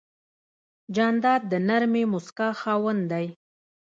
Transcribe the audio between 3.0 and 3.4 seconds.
دی.